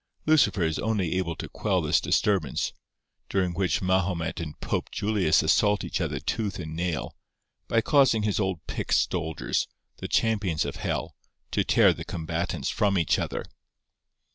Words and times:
Lucifer 0.25 0.63
is 0.63 0.79
only 0.79 1.13
able 1.15 1.35
to 1.35 1.47
quell 1.47 1.79
this 1.79 2.01
disturbance—during 2.01 3.53
which 3.53 3.83
Mahomet 3.83 4.39
and 4.39 4.59
Pope 4.59 4.89
Julius 4.89 5.43
assault 5.43 5.83
each 5.83 6.01
other 6.01 6.19
tooth 6.19 6.57
and 6.57 6.75
nail—by 6.75 7.81
causing 7.81 8.23
his 8.23 8.39
old 8.39 8.65
picked 8.65 8.95
soldiers, 8.95 9.67
the 9.97 10.07
champions 10.07 10.65
of 10.65 10.77
hell, 10.77 11.15
to 11.51 11.63
tear 11.63 11.93
the 11.93 12.03
combatants 12.03 12.71
from 12.71 12.97
each 12.97 13.19
other. 13.19 13.45